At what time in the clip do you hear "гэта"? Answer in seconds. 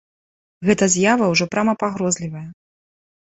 0.69-0.85